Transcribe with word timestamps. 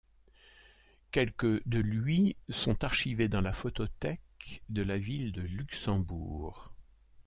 Quelque 1.11 1.61
de 1.67 1.77
lui 1.77 2.35
sont 2.49 2.83
archivées 2.83 3.27
dans 3.29 3.41
la 3.41 3.53
Photothèque 3.53 4.63
de 4.67 4.81
la 4.81 4.97
Ville 4.97 5.31
de 5.31 5.41
Luxembourg. 5.43 6.71